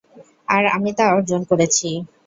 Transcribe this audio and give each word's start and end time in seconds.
আর 0.47 0.63
আমি 0.75 0.91
তা 0.97 1.05
অর্জন 1.15 1.41
করেছি। 1.49 1.89